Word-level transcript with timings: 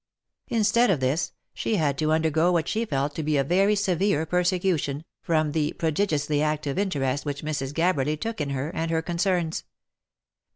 Instead 0.47 0.89
of 0.89 0.99
this, 0.99 1.31
she 1.53 1.75
had 1.75 1.95
to 1.99 2.11
undergo 2.11 2.51
what 2.51 2.67
she 2.67 2.85
felt 2.85 3.13
to 3.13 3.21
be 3.21 3.37
a 3.37 3.43
very 3.43 3.75
severe 3.75 4.25
persecution, 4.25 5.03
from 5.21 5.51
the 5.51 5.73
prodigiously 5.73 6.41
active 6.41 6.79
interest 6.79 7.23
which 7.23 7.43
Mrs, 7.43 7.71
Gabberly 7.71 8.17
took 8.19 8.41
in 8.41 8.49
her, 8.49 8.71
and 8.73 8.89
her 8.89 9.03
concerns. 9.03 9.63